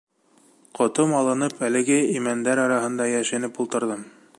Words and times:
Ҡотом 0.79 1.13
алынып, 1.19 1.61
әлеге 1.69 2.01
имәндәр 2.15 2.63
араһына 2.67 3.09
йәшенеп 3.17 3.63
ултырҙым. 3.67 4.07